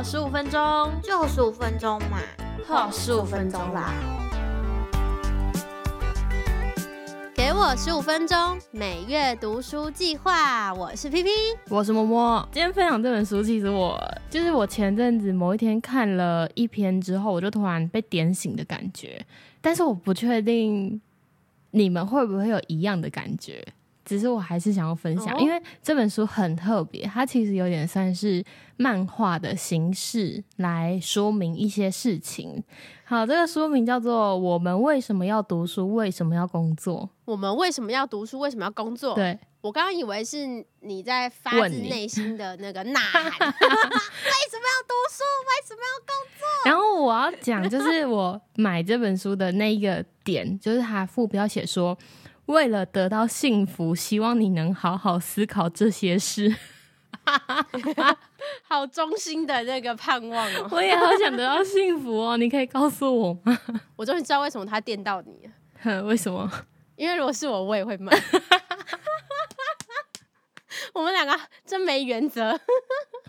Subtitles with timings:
[0.00, 2.22] 好十五分钟，就十五分钟嘛，
[2.66, 3.92] 好十五分钟啦。
[7.34, 10.72] 给我十五分钟，每月读书计划。
[10.72, 11.28] 我是 P P，
[11.68, 12.48] 我是么么。
[12.50, 19.22] 今天分享这本书，其实我就是我前阵子某一天看了一篇之后，我就突然被点醒的感觉。
[19.60, 20.98] 但是我不确定
[21.72, 23.62] 你们会不会有一样的感觉。
[24.10, 28.44] 只是我还是想要分享，因为这本书很特别，它其实有点算是
[28.76, 32.60] 漫画的形式来说明一些事情。
[33.04, 35.94] 好，这个书名叫做《我们为什么要读书？
[35.94, 37.08] 为什么要工作？
[37.24, 38.40] 我们为什么要读书？
[38.40, 45.22] 为什么要工作？》对，我刚刚以为是你在发自内心的那个呐 喊， 为什么要读书？
[45.46, 46.42] 为什么要工作？
[46.64, 51.96] 然后我要讲，就是我买这本书的那一个点，就是它副标写说。
[52.50, 56.54] 为了得到幸福，希望你能好好思考这些事。
[58.66, 60.68] 好衷心的那个盼望哦！
[60.72, 63.58] 我也好想得到幸福哦，你可以告诉我吗？
[63.94, 66.02] 我终于知道为什么他电到你了。
[66.02, 66.50] 为什么？
[66.96, 68.12] 因为如果是我，我也会买。
[70.92, 72.58] 我们两个真没原则。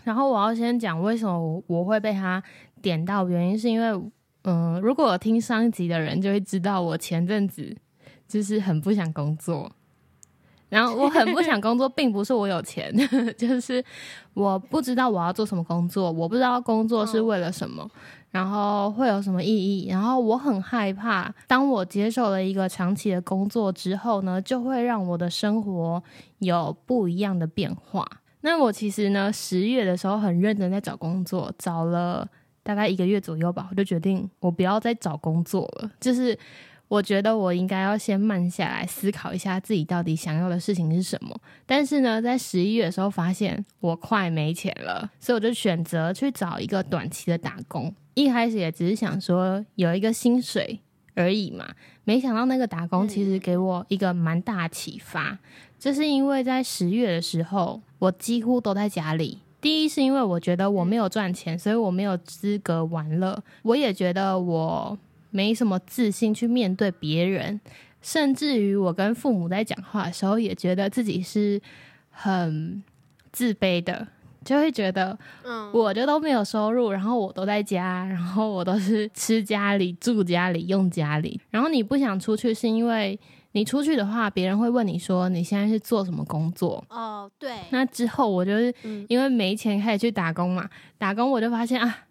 [0.04, 2.42] 然后我要先讲为什么我会被他
[2.80, 4.10] 点到，原因是因为，
[4.44, 7.76] 嗯，如果听上一集的人就会知道，我前阵子。
[8.32, 9.70] 就是很不想工作，
[10.70, 12.90] 然后我很不想工作，并不是我有钱，
[13.36, 13.84] 就是
[14.32, 17.86] 我不知道我要做什么工作，我不知道工作是为了什么，
[18.30, 26.02] 然后会有什么意义，然后我很害怕，当我接受了一个长期的工作之后呢，就会让我的生活
[26.38, 28.08] 有不一样的变化。
[28.40, 32.26] 那我其实呢，十月的时候很认真在找工作，找了
[32.62, 36.38] 大概一个月左右吧，我就决定我不要再找工作了，就是。
[36.92, 41.34] 我觉得我应该要先慢下来思考一下自己到底想要的事情是什么。
[41.64, 47.90] 但是呢，在十一月的时候发现我快没钱了，所以我就选择去找一个短期的打工。
[48.12, 50.80] 一开始也只是想说有一个薪水
[51.14, 51.66] 而已嘛，
[52.04, 55.38] 没想到那个打工其实给我一个蛮大启发。
[55.78, 59.38] 这是因为在十月的时候，我几乎都在家里。
[59.62, 63.42] 第一是因为我觉得我没有赚钱，所以我没有资格玩乐。
[63.62, 64.98] 我也觉得我。
[65.32, 67.60] 没什么自信去面对别人，
[68.00, 71.60] 甚至于我跟父母在讲话的时候，也觉得自己是
[72.10, 72.80] 很
[73.32, 74.06] 自卑的，
[74.44, 83.18] 就会觉得，嗯，我就都没有收入，然后我都在家，然后我都是吃家里、住家里、用家里，然后你不想出去，是因为
[83.52, 86.84] 你出去的话，别人会问你说你现在是做什么工作？
[86.90, 87.56] 哦，对。
[87.70, 88.74] 那之后我就是
[89.08, 90.68] 因为没钱开始去打工嘛，
[90.98, 92.04] 打工我就发现啊。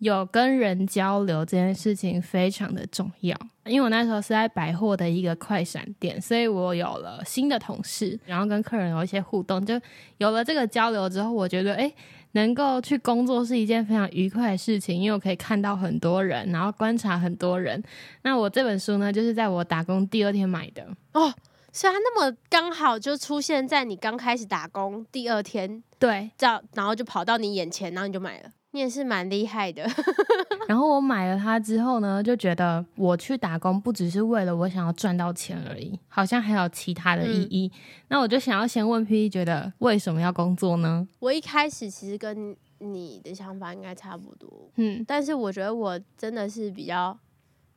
[0.00, 9.78] 有跟人交流这件事情非常的重要，因为我那时候是在百货的一个快闪店，所以我有了新的同事，然后跟客人有一些互动，就
[10.16, 11.94] 有了这个交流之后，我觉得诶，
[12.32, 17.82] 能够去工作是一件非常愉快的事情，因为我可以看到很多人，然后观察很多人。
[18.22, 20.82] 那我这本书呢，就是在我打工第二天买的
[21.12, 21.30] 哦，
[21.72, 28.50] 所以它那么刚好就出现在你刚开始打工第二天，对，这样然后就跑到你眼前，然后你就买了。
[28.72, 29.84] 你也是蛮厉害的。
[30.68, 37.70] 然后我买了它之后呢，就觉得我去打工不只是为了我想要赚到钱而已，好像还有其他的意义。
[38.08, 41.08] 那我就想要先问 P，觉得为什么要工作呢？
[41.18, 47.12] 我一开始其实跟你的想法应该差不多，嗯，但是我觉得我真的是比较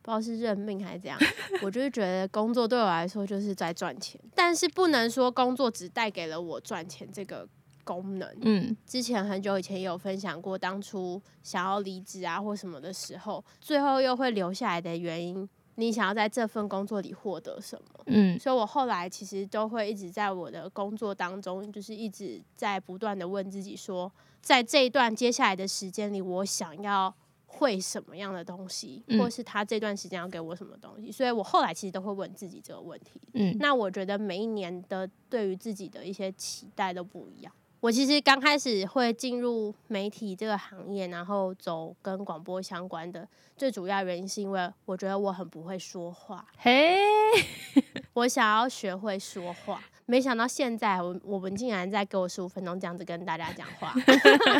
[0.00, 1.18] 不知道是认命还是怎样，
[1.62, 7.48] 我就是觉得工作对我来说就是在赚钱，但是不能说工作只带给了我赚钱这个。
[7.84, 18.04] 功能，嗯，之前很久以前有分享过，当初想要离职啊或什么的时候，最后又会留下来的原因，你想要在这份工作里获得什么？
[18.06, 27.14] 嗯，所以我后来其实都会一直在我的工作当中，就是一直在不断的问自己说，在这一段接下来的时间里，我想要
[27.46, 31.12] 会什么样的东西，或是他这段时间要给我什么东西？
[31.12, 33.20] 所以我后来其实都会问自己这个问题。
[33.34, 37.52] 嗯，那我觉得每一年的对于自己的一些期待都不一样。
[37.84, 43.28] 我其实刚开始会进入媒体这个行业，然后走跟广播相关的，
[43.58, 46.96] 最主要原因是因为我觉得我很不会说话，嘿，
[48.14, 49.82] 我想要学会说话。
[50.06, 53.94] 没想到现在我我们竟然在给我十五分钟这样子跟大家讲话，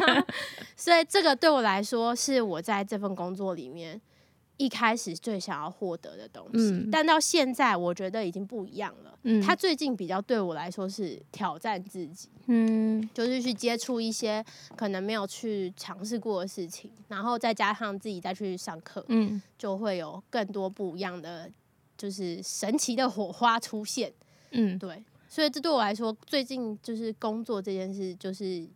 [0.77, 3.99] 所以这个对我来说是我在这份工作里面。
[4.57, 9.19] 一开始最想要获得的东西，但到现在我觉得已经不一样了。
[9.25, 14.45] 嗯，他最近比较对我来说是挑战自己，嗯，就是去接触一些
[14.77, 21.51] 可能没有去尝试过的事情，然后再加上自己再去上课，嗯，就会有更多不一样的，
[21.97, 24.13] 就是神奇的火花出现。
[24.51, 28.69] 嗯，对，所以这对我来说，最近就是工作这件事，就是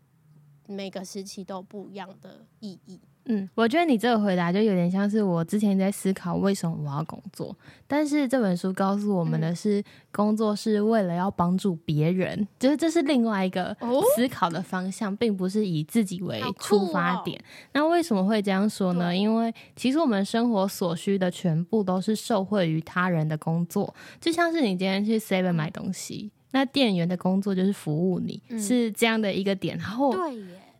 [0.66, 2.98] 每个时期都有不一样的意义。
[3.28, 7.54] 嗯，我觉得你这个回答就有点像是我之前在思考为什么我要工作，
[7.86, 13.76] 但是这本书告诉我们的是，工作是为了要帮助别人，就是这是另外一个
[14.16, 17.38] 思考的方向，并不是以自己为出发点。
[17.72, 19.14] 那为什么会这样说呢？
[19.14, 29.76] 因为其实我们生活所需的全部都是受惠于他人的工作，就像是你今天去 Seven 买东西，那店员的工作就是服务你，是这样的一个点。
[29.76, 30.14] 然后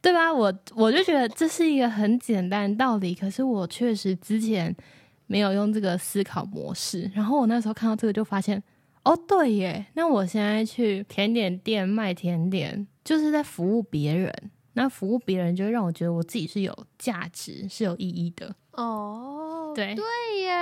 [0.00, 0.33] 对吧？
[0.33, 4.75] 我我就觉得这是一个很简单的道理，可是我确实之前
[5.27, 7.11] 没有用这个思考模式。
[7.15, 8.62] 然后我那时候看到这个，就发现，
[9.05, 14.33] 哦，对耶，那我现在去甜点店卖甜点，就是在服务别人。
[14.75, 18.55] 那服务别人，就让我觉得我自己是有价值、是有意义的。
[18.73, 20.05] 哦，对对
[20.41, 20.53] 耶，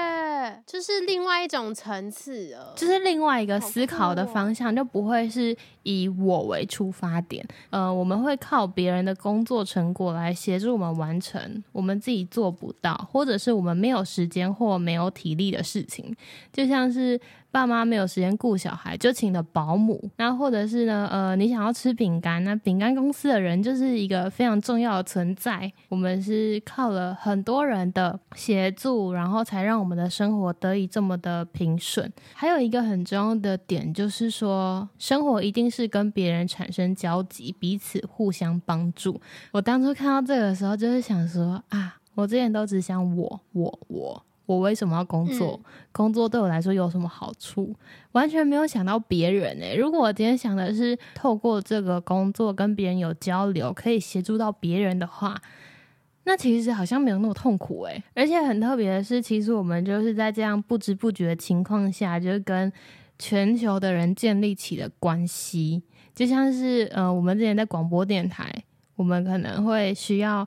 [0.67, 7.47] 就是另外一种层次了，就是另外一个思考的方向，就不会是以我为出发点。
[7.71, 16.15] 呃，我们会靠别人的工作成果来协助我们完成我们自己做不到，或者是我们没有时间或没有体力的事情，
[16.53, 17.21] 就像是。
[17.51, 20.11] 爸妈没有时间顾小孩，就请了保姆。
[20.17, 21.09] 那或者是呢？
[21.11, 25.73] 呃，你想要吃饼干，那饼干公司的人就是一个非常重要的存在。
[25.89, 32.13] 我们是靠了很多人的协助，然后才让我们的生活得以这么的平顺。
[32.35, 39.19] 还有一个很重要的点就是说，生活一定是跟别人产生交集，彼此互相帮助。
[39.53, 44.23] 我当初看到这个时候，就是想说啊，我之前都只想我，我，我。
[44.47, 45.61] 我为什么要工作？
[45.93, 47.75] 工作对我来说有什么好处？
[48.13, 49.75] 完全没有想到别人诶。
[49.77, 55.41] 如果我今天想的是透过这个工作跟别人有交流，可以协助到别人的话，
[56.25, 58.03] 那其实好像没有那么痛苦诶。
[58.15, 62.73] 而且很特别的是，其实我们就是在这样不知不觉的情况下，就是跟
[63.19, 65.83] 全球的人建立起了关系。
[66.15, 68.51] 就像是呃，我们之前在广播电台，
[68.95, 70.47] 我们可能会需要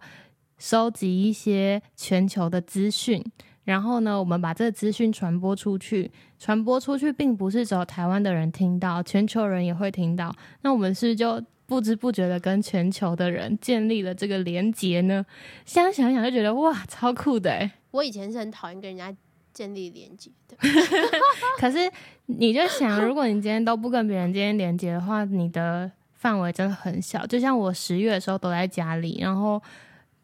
[0.57, 3.23] 收集一些全球的资讯。
[3.69, 10.35] 然后呢，我们把这个资讯传播出去，传播出去，并不是只有台湾的人听到，全球人也会听到。
[10.61, 15.23] 那我们是就不知不觉的跟全球的人建立了这个连结呢？
[15.65, 17.71] 现在想想就觉得哇，超酷的哎！
[17.91, 19.15] 我以前是很讨厌跟人家
[19.53, 20.57] 建立连接的，
[21.61, 21.77] 可是
[22.25, 27.23] 你就想，如果你今天都不跟别人建立连接的话，你的范围真的很小。
[27.27, 29.61] 就像我十月的时候都在家里，然后。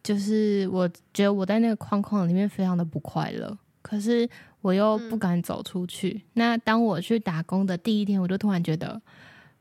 [0.06, 4.30] 就是我觉得我在那个框框里面非常的不快乐，可是
[4.62, 6.22] 我又不敢走出去。
[6.34, 9.02] 那当我去打工的第一天，我就突然觉得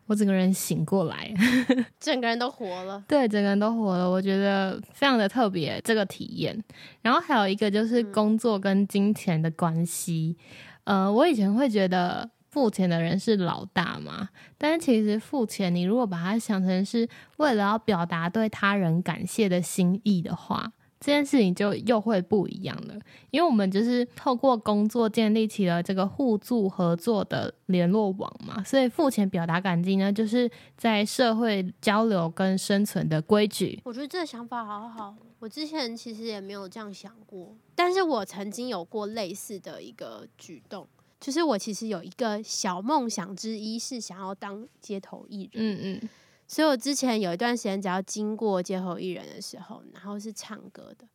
[0.05, 1.33] 我整个人醒过来，
[1.99, 3.03] 整个人都活了。
[3.09, 6.63] 对，整个人都活了，我觉得非常的特别这个体验。
[7.01, 10.37] 然后还有一个就是工作跟金钱的关系。
[10.85, 12.29] 呃，我以前会觉得。
[12.55, 14.29] 付钱的人是老大嘛？
[14.57, 17.09] 但是其实付钱，你如果把它想成是
[17.39, 22.95] 为了要表达对他人感谢的心意的话，这件事情就又会不一样了。
[23.33, 33.81] 因为我们就是透过工作建立起了这个互助合作的联络网嘛，所以付钱表达感激呢，就是在社会交流跟生存的规矩。
[33.85, 40.87] 我觉得这个想法好好，我之前其实也没有这样想过，但是我曾经有过类似的一个举动。
[41.25, 46.09] 就是我其实有一个小梦想之一是想要当街头艺人，嗯嗯，
[46.47, 51.09] 所以我之前有一段时间只要经过街头艺人的时候，然后是唱歌的，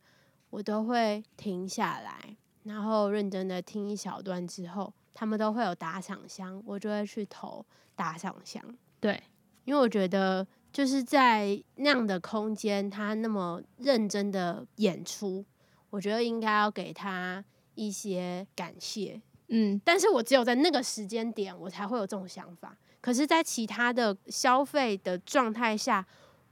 [0.50, 8.60] 我都会停下来，然后认真的听一小段之后，他们都会有打赏箱，我就会去投打赏箱。
[8.98, 9.22] 对，
[9.62, 15.44] 因为我觉得就是在那样的空间，他那么认真的演出，
[15.90, 17.44] 我觉得应该要给他
[17.76, 19.22] 一些感谢。
[19.50, 22.76] 嗯，但是我只有在那个时间点，我才会有这种想法。
[23.00, 26.04] 可是，在其他的消费的状态下，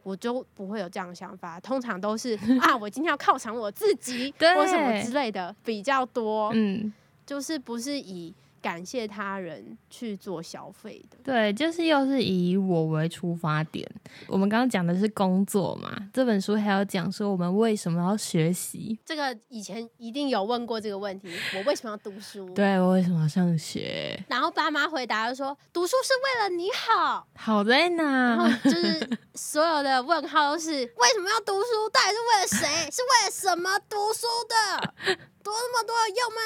[0.02, 1.58] 我就不会有这样的想法。
[1.60, 6.50] 通常都是 啊，我今天要犒赏我自己，或什么之类的比较多。
[6.54, 6.92] 嗯，
[7.26, 8.34] 就是不是以。
[8.60, 13.88] 感谢他人去做消费的，对，就是又是以我为出发点。
[14.26, 18.98] 我们刚刚讲的是工作嘛，这本书还要讲说我们为什么要学习。
[19.04, 22.48] 这个以前一定有问过这个问题，我为什么要读书？
[22.54, 24.22] 对我为什么要上学？
[24.28, 27.26] 然后爸妈回答说，读书是为了你好。
[27.34, 28.02] 好在哪？
[28.02, 31.88] 然后就是所有的问号都是为什么要读书？
[31.92, 32.90] 到底是为了谁？
[32.90, 34.94] 是为了什么读书的？
[35.48, 36.40] 读那么多有用吗？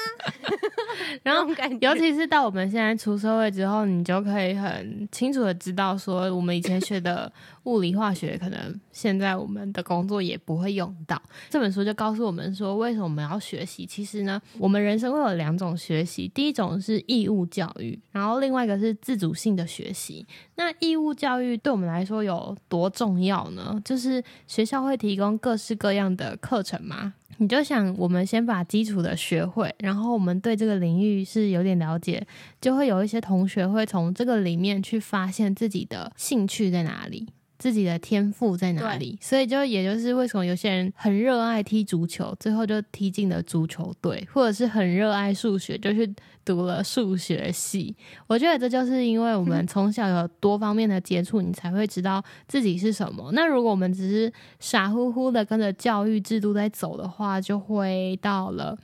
[1.22, 1.48] 然后，
[1.80, 7.30] 尤其其是到我们现在出社会之后，你就可以很清楚的知道，说我们以前学的
[7.64, 11.20] 物理化学，可能现在我们的工作也不会用到。
[11.48, 13.86] 这本书就告诉我们说，为什么我们要学习？
[13.86, 20.26] 其实呢，我们人生会有两种学习，第一种是义务教育，然后另外一个是自主性的学习。
[20.56, 23.80] 那义务教育对我们来说有多重要呢？
[23.84, 27.14] 就是学校会提供各式各样的课程嘛。
[27.38, 32.24] 你就想，我们先把基础的学会，然后我们对这个领域是有点了解，
[32.60, 37.26] 就会有一些同学会从这个里面去发现自己的兴趣在哪里。
[37.62, 39.16] 自己的天赋在哪里？
[39.20, 46.12] 所以就也就是为什么有些人很热爱踢足球，最后就踢进了足球队，或者是很热爱数学，就去
[46.44, 47.94] 读了数学系。
[48.26, 53.30] 我觉得这就是因为我们从小有多方面的接触，你才会知道自己是什么。
[53.32, 58.76] 那如果我们只是傻乎乎的跟着教育制度在走的话，就会到了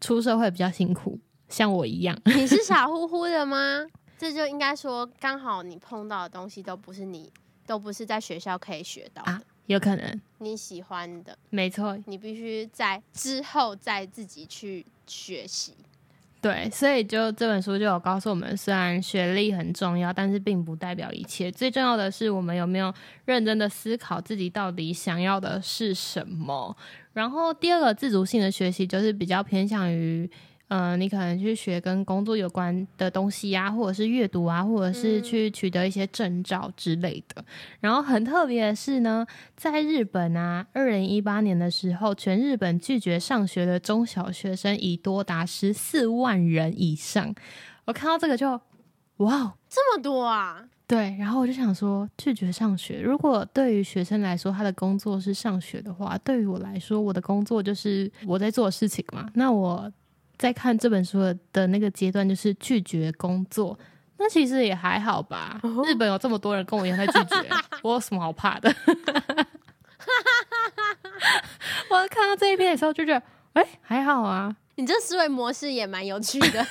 [0.00, 2.18] 出社会比较辛苦，像我一样。
[2.24, 3.84] 你是傻乎乎的吗？
[4.16, 7.30] 这就应该说，刚好你碰到的东西都不是你。
[7.66, 15.74] 都不是在学校可以学到的，有可能你喜欢的，没错，你必须在之后再自己去学习。
[16.40, 21.50] 对，所以就这本书就有告诉我们，虽然学历很重要，但是并不代表一切。
[21.50, 22.92] 最重要的是，我们有没有
[23.24, 26.76] 认真的思考自己到底想要的是什么。
[27.14, 30.30] 然后第二个自主性的学习，就是比较偏向于。
[30.68, 37.44] 嗯，你可能去学跟工作有关的东西呀，或者是阅读啊，或者是去取得一些证照之类的。
[37.80, 47.32] 然后很特别的是呢，在日本啊，二零一八年的时候，全日本拒绝上学的中小学生已多达十四万人以上。
[47.84, 48.58] 我看到这个就，
[49.18, 50.64] 哇，这么多啊！
[50.86, 59.28] 对，然后我就想说，拒绝上学，如果对于学生来说，他的工作是上学的话，对于我来说，我的工作就是我在做事情嘛。
[59.34, 59.92] 那我。
[60.38, 61.20] 在看这本书
[61.52, 63.78] 的那个阶段，就是拒绝工作，
[64.18, 65.60] 那其实也还好吧。
[65.86, 67.48] 日本有这么多人跟我一样在拒绝，
[67.82, 68.74] 我有什么好怕的？
[71.90, 73.22] 我看到这一篇的时候就觉得，
[73.54, 74.54] 哎，还好啊。
[74.76, 76.66] 你这思维模式也蛮有趣的。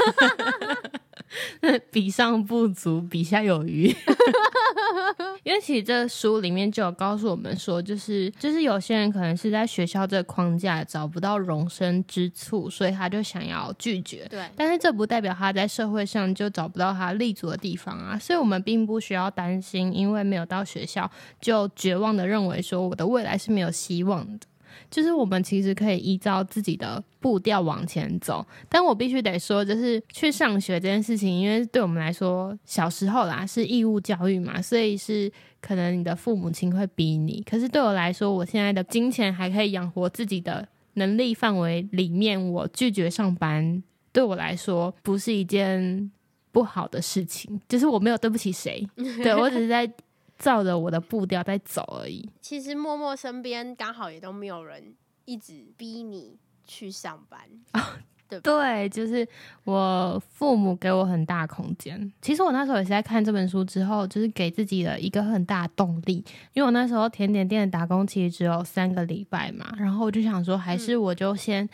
[1.92, 3.94] 比上不足，比下有余。
[5.44, 14.26] 因为其实这书里面就有告诉我们说，就是就是有些人可能是在学校这个框架找不到容身之处，所以他就想要拒绝。
[14.30, 18.18] 对，但是这不代表他在社会上就找不到他立足的地方啊。
[18.18, 21.10] 所以我们并不需要担心，因为没有到学校
[21.42, 24.48] 就绝望的认为说我的未来是没有希望的。
[24.90, 37.42] 就是我们其实可以依照自己的步调往前走，但我必须得说，就是去上学这件事情，因为对我们来说，小时候啦是义务教育嘛，所以是可能你的父母亲会逼你。
[37.50, 46.12] 可是对我来说，我现在的金钱还可以养活自己的能力范围里面，我拒绝上班，对我来说不是一件
[46.52, 47.60] 不好的事情。
[47.68, 48.88] 就是我没有对不起谁，
[49.24, 49.92] 对我只是在。
[50.38, 52.30] 照着我的步调在走而已。
[52.42, 54.94] 其实默默身边刚好也都没有人
[55.26, 57.40] 一直逼你去上班
[57.72, 57.98] 啊，
[58.28, 59.28] 对对，就是
[59.64, 62.12] 我父母给我很大空间。
[62.22, 66.24] 其实我那时候也是在看这本书之后，就是给自己的一个很大动力。
[66.54, 71.70] 因为我那时候甜点店的打工其实只有三个礼拜嘛，然后我就想说，还是我就先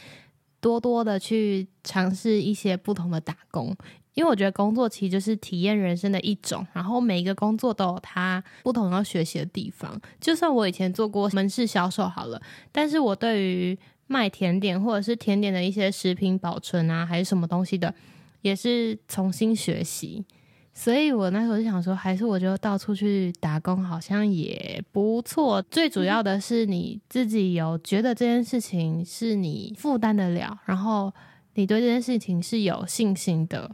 [0.59, 3.75] 多多的去尝试一些不同的打工。
[4.19, 9.97] 因为我觉得工作其实就是体验人生的一种，然后每一个工作都有它不同要学习的地方。
[10.19, 17.95] 就算我以前做过门市销售好了，但是我对于卖甜点或者是甜点的一些食品保存啊，还是什么东西的，
[18.41, 20.25] 也是重新学习。
[20.73, 25.61] 所以我那时候就想说，还是我就到处去打工，好像也不错。
[25.61, 31.13] 最主要的是你自己有觉得这件事情是你负担得了，然后
[31.53, 33.71] 你对这件事情是有信心的。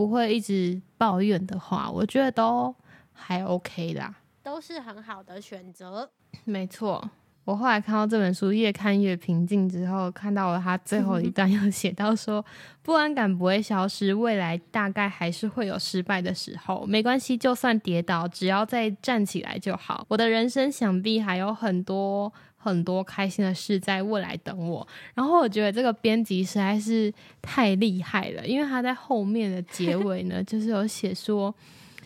[0.00, 2.74] 不会一直抱怨的话，我觉得都
[3.12, 6.10] 还 OK 啦，都是很好的选择。
[6.44, 7.06] 没错，
[7.44, 9.68] 我后来看到这本书，越看越平静。
[9.68, 12.42] 之后看到了他最后一段，有写到说，
[12.80, 20.06] 不安感不会消失，未来大概还是会有失败的时候，没关系，就算跌倒，只要再站起来就好。
[20.08, 22.32] 我的人生想必还有很多。
[22.62, 31.54] 很多开心的事在未来等我，然后我觉得这个编辑实在是太厉害了，因为他在后面的结尾呢， 就是有写说，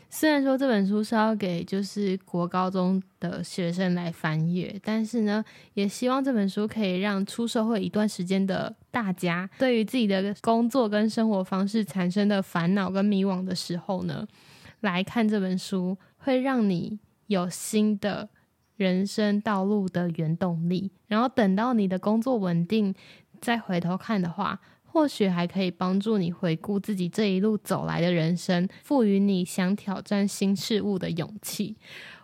[0.08, 5.44] 虽然说这本书是要给就是国高中的学生来翻阅，但是呢，
[5.75, 14.25] 也希望这本书可以让出社会一段时间的大家，对于自己的工作跟生活方式产生的烦恼跟迷惘的时候呢，
[14.82, 18.28] 来看这本书，会让你有新的。
[18.76, 22.95] 人生道路的原动力，然后等到你的工作稳定，
[23.40, 31.76] 再回头看的话，或许还可以帮助你回顾自己这一路走来的人生，赋予你想挑战新事物的勇气。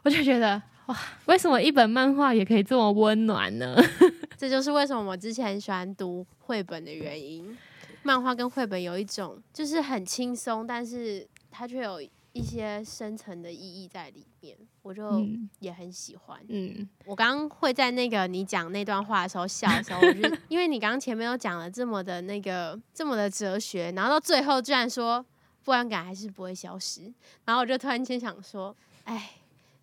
[0.02, 3.76] 我就觉得哇，为什么一本漫画也可以这么温暖呢？
[4.36, 7.56] 这就是为什么我之前喜欢读绘本的原因。
[8.02, 12.00] 漫画跟绘本有一种就是很轻松，但是它却有
[12.32, 15.26] 一些深层的意义在里面，我就
[15.58, 16.40] 也很喜欢。
[16.48, 25.24] 嗯，我刚刚会在那个你讲那段话的时候笑的时候，我就 因为你刚刚前面都讲了这么的那个这么的哲学，然后到最后居然说
[25.64, 27.12] 不安感还是不会消失，
[27.44, 29.32] 然后我就突然间想说，哎。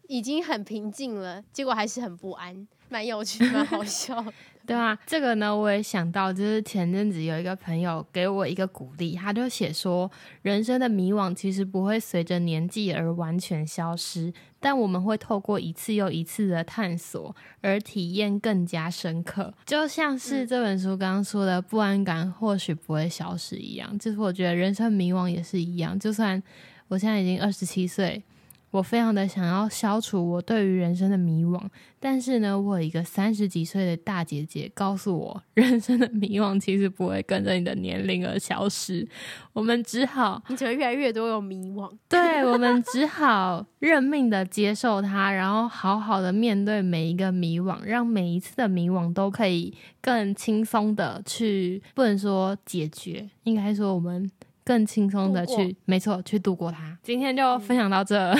[0.07, 4.23] 已经很平静了，结果还是很不安，蛮有趣，蛮好笑。
[4.67, 10.11] 对啊，这个呢，我也想到，就是前阵子有一个朋友给我一个鼓励，他就写说，
[10.41, 19.53] 人生的迷惘其实不会随着年纪而完全消失，但我们会透过一次又一次的探索而体验更加深刻。
[19.65, 26.43] 就像是这本书刚刚说的，不安感或许不会消失一样，就是我觉得人生迷惘也是一样，就算
[26.89, 28.21] 我现在已经二十七岁。
[28.69, 31.61] 我非常的想要消除我对于人生的迷惘，
[31.99, 39.07] 但是呢，我有一个三十几岁的大姐姐告诉我， 人生的迷惘其实不会跟着你的年龄而消失，
[39.53, 54.29] 我们只好你只会越来越多有迷惘，对我们只好认命的接受它，然后好好的面对每一个迷惘，让每一次的迷惘都可以更轻松的去，不能说解决，应该说我们。
[54.67, 56.97] 更轻松的去，没错，去度过它。
[57.01, 58.35] 今天就分享到这，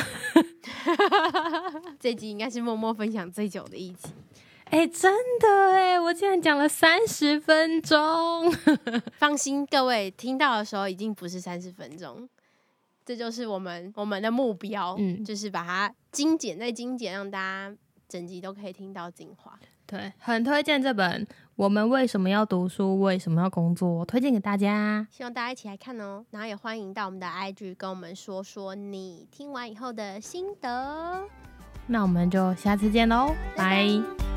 [1.98, 4.10] 这集应该是默默分享最久的一集。
[4.66, 8.52] 哎，真的哎，我竟然讲了三十分钟。
[9.18, 12.28] 放心，各位听到的时候已经不是三十分钟，
[13.06, 17.74] 这就是我们我们的目标，嗯，就是把它精简再精简，让大家
[18.10, 19.58] 整集都可以听到精华。
[19.88, 21.26] 对，很推荐这本。
[21.56, 23.00] 我们为什么要读书？
[23.00, 24.06] 为什么要工作？
[24.06, 26.24] 推荐给大家，希望大家一起来看哦。
[26.30, 31.24] 然后也欢迎到我们的 IG 跟我们说说你听完以后的心得。
[31.88, 34.37] 那我们就下次见喽，拜。